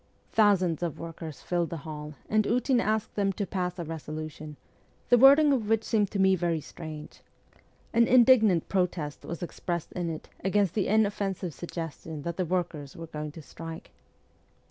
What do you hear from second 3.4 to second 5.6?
pass a resolution, the wording